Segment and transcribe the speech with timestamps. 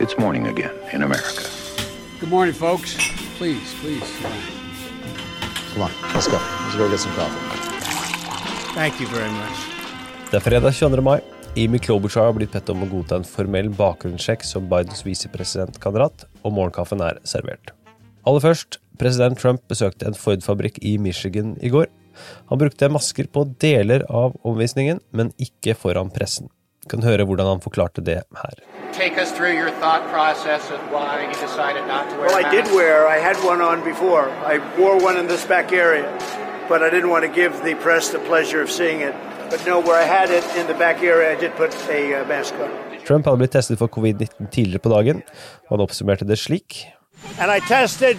[0.00, 1.42] It's morning again in America.
[2.20, 2.94] Good morning, folks.
[3.36, 4.10] Please, please.
[5.74, 6.38] Come on, let's go.
[6.38, 7.42] Let's go get some coffee.
[8.76, 9.58] Thank you very much.
[10.30, 11.02] Det er fredag 22.
[11.02, 11.18] mai.
[11.56, 16.54] Amy Klobuchar har blitt bedt om å godta en formell bakgrunnssjekk som Bidens visepresidentkandidat, og
[16.54, 17.74] morgenkaffen er servert.
[18.22, 21.90] Aller først, president Trump besøkte en Ford-fabrikk i Michigan i går.
[22.52, 26.52] Han brukte masker på deler av omvisningen, men ikke foran pressen.
[26.86, 28.68] Du kan høre hvordan han forklarte det her.
[28.98, 32.50] Take us through your thought process of why you decided not to wear Well, I
[32.50, 33.06] did wear.
[33.06, 34.28] I had one on before.
[34.28, 36.02] I wore one in this back area,
[36.68, 39.14] but I didn't want to give the press the pleasure of seeing it.
[39.50, 42.26] But no, where I had it in the back area, I did put a uh,
[42.26, 42.70] mask on.
[43.04, 45.22] Trump hadde blitt testet for covid-19 tidligere på dagen,
[45.68, 46.88] og han oppsummerte det slik.
[47.38, 48.16] And I tested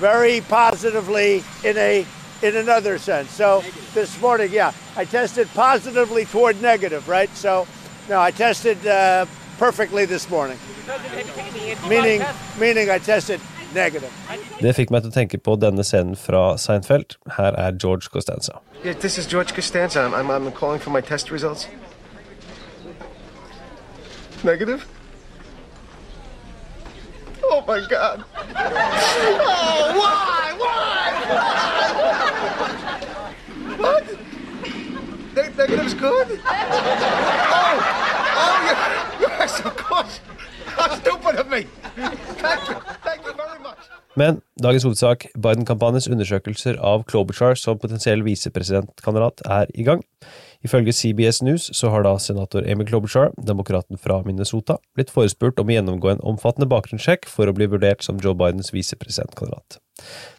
[0.00, 2.04] very positively in a
[2.42, 3.30] in another sense.
[3.30, 3.62] So
[3.94, 7.30] this morning, yeah, I tested positively toward negative, right?
[7.34, 7.66] So
[8.10, 9.24] no, I tested uh,
[9.58, 10.58] perfectly this morning.
[11.88, 12.22] Meaning,
[12.58, 13.40] meaning I tested
[13.74, 14.12] negative.
[14.60, 17.16] Det fikk meg til å tenke på denne scenen fra Seinfeld.
[17.36, 18.60] Her er George Costanza.
[18.84, 20.00] Yeah, this is George Costanza.
[20.04, 21.66] I'm, I'm, I'm calling for my test results.
[24.44, 24.86] Negative?
[27.44, 28.24] Oh my god.
[28.56, 30.54] Oh, why?
[30.58, 31.12] Why?
[33.78, 34.04] what?
[35.34, 36.40] Ne- negative's good?
[36.44, 36.64] Oh,
[38.36, 39.03] oh, you're, you're so good.
[44.14, 50.04] Men dagens hovedsak, Biden-kampanjens undersøkelser av Klobuchar som potensiell visepresidentkandidat er i gang.
[50.64, 55.68] Ifølge CBS News så har da senator Amy Klobuchar, demokraten fra Minnesota, blitt forespurt om
[55.68, 59.80] å gjennomgå en omfattende bakgrunnssjekk for å bli vurdert som Joe Bidens visepresidentkandidat.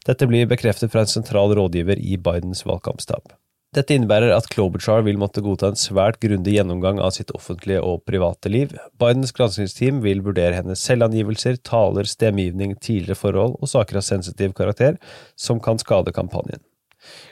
[0.08, 3.36] Dette blir bekreftet fra en sentral rådgiver i Bidens valgkampstab.
[3.76, 8.06] Dette innebærer at Klobuchar vil måtte godta en svært grundig gjennomgang av sitt offentlige og
[8.08, 8.72] private liv.
[9.02, 14.96] Bidens granskingsteam vil vurdere hennes selvangivelser, taler, stemmegivning, tidligere forhold og saker av sensitiv karakter
[15.36, 16.64] som kan skade kampanjen.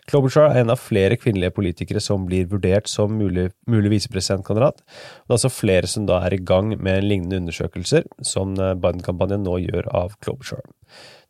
[0.10, 4.82] Klobuchar er en av flere kvinnelige politikere som blir vurdert som mulig, mulig visepresidentkandidat.
[4.84, 9.60] Det er altså flere som da er i gang med lignende undersøkelser, som Biden-kampanjen nå
[9.66, 10.66] gjør av Klobuchar.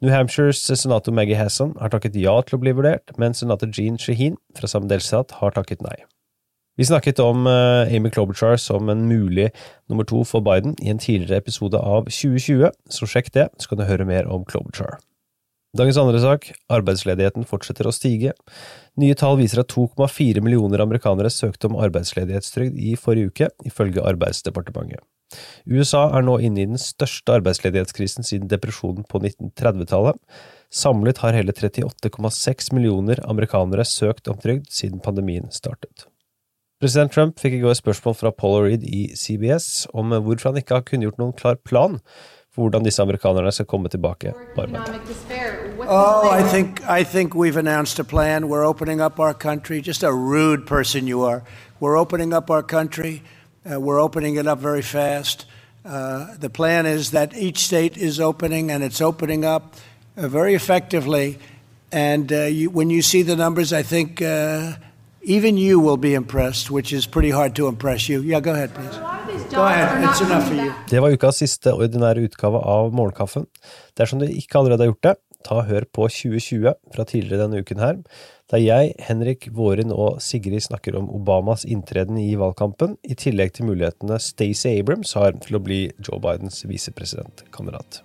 [0.04, 3.96] New Hampshires senator Maggie Hassan har takket ja til å bli vurdert, mens senator Jean
[4.02, 5.96] Shaheen fra samme delstat har takket nei.
[6.76, 9.52] Vi snakket om uh, Amy Klobuchar som en mulig
[9.90, 13.80] nummer to for Biden i en tidligere episode av 2020, så sjekk det, så kan
[13.80, 14.98] du høre mer om Klobuchar.
[15.74, 18.36] Dagens andre sak, arbeidsledigheten fortsetter å stige.
[19.02, 25.02] Nye tall viser at 2,4 millioner amerikanere søkte om arbeidsledighetstrygd i forrige uke, ifølge Arbeidsdepartementet.
[25.66, 30.22] USA er nå inne i den største arbeidsledighetskrisen siden depresjonen på 1930-tallet.
[30.70, 36.06] Samlet har hele 38,6 millioner amerikanere søkt om trygd siden pandemien startet.
[36.84, 40.78] President Trump fikk i går spørsmål fra Paul Reed i CBS om hvorfor han ikke
[40.78, 41.98] har kunngjort noen klar plan
[42.54, 45.43] for hvordan disse amerikanerne skal komme tilbake på arbeid.
[45.80, 48.48] Oh, I think I think we've announced a plan.
[48.48, 49.82] We're opening up our country.
[49.82, 51.44] Just a rude person you are.
[51.80, 53.24] We're opening up our country.
[53.70, 55.46] Uh, we're opening it up very fast.
[55.86, 59.76] Uh, the plan is that each state is opening, and it's opening up
[60.16, 61.40] uh, very effectively.
[61.92, 64.74] And uh, you, when you see the numbers, I think uh,
[65.22, 68.22] even you will be impressed, which is pretty hard to impress you.
[68.22, 68.98] Yeah, go ahead, please.
[69.52, 70.04] Go ahead.
[70.04, 70.74] It's enough for you.
[70.90, 73.46] Det var ukas siste ordinære utgave av Morgenkaffen.
[73.98, 77.62] Dersom du ikke allerede har gjort det, ta og hør på 2020 fra tidligere denne
[77.64, 78.00] uken her,
[78.52, 83.70] der jeg, Henrik, Vårin og Sigrid snakker om Obamas inntreden i valgkampen, i tillegg til
[83.72, 88.04] mulighetene Stacey Abrams har til å bli Joe Bidens visepresidentkandidat.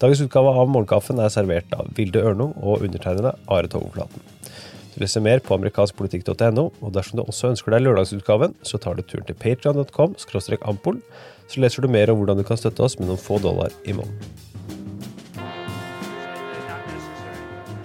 [0.00, 4.22] Dagens utgave av Morgenkaffen er servert av Vilde Ørno og undertegnede Are Togoflaten.
[4.94, 9.04] Du leser mer på amerikanskpolitikk.no, og dersom du også ønsker deg lørdagsutgaven, så tar du
[9.04, 10.16] turen til patreon.com
[10.68, 10.98] ampol,
[11.48, 13.94] så leser du mer om hvordan du kan støtte oss med noen få dollar i
[13.96, 14.29] måneden.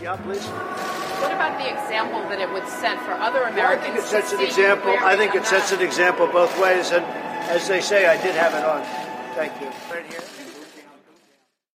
[0.06, 0.46] Yeah, please.
[0.46, 3.86] What about the example that it would set for other Well, I Americans?
[3.86, 4.94] think it sets an example.
[5.02, 7.04] I think it sets an example both ways, and
[7.50, 8.84] as they say, I did have it on.
[9.34, 9.72] Thank you.
[9.92, 10.45] Right here.